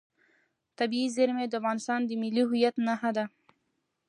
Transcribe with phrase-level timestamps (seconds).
[0.77, 3.25] طبیعي زیرمې د افغانستان د ملي هویت نښه ده.